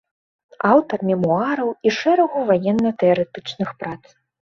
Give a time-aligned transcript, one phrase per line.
[0.69, 4.01] Аўтар мемуараў і шэрагу ваенна-тэарэтычных прац.